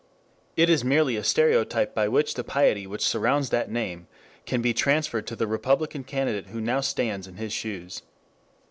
It 0.57 0.67
is 0.67 0.83
merely 0.83 1.15
a 1.15 1.23
stereotype 1.23 1.93
by 1.93 2.07
which 2.07 2.33
the 2.33 2.43
piety 2.43 2.87
which 2.87 3.05
surrounds 3.05 3.51
that 3.51 3.69
name 3.69 4.07
can 4.47 4.59
be 4.59 4.73
transferred 4.73 5.27
to 5.27 5.35
the 5.35 5.45
Republican 5.45 6.03
candidate 6.05 6.47
who 6.47 6.59
now 6.59 6.81
stands 6.81 7.27
in 7.27 7.35
his 7.35 7.53
shoes. 7.53 8.01